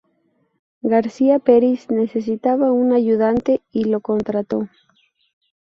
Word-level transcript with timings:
García 0.81 1.37
Peris 1.37 1.91
necesitaba 1.91 2.71
un 2.71 2.91
ayudante 2.91 3.61
y 3.71 3.83
lo 3.83 3.99
contrató. 4.01 4.67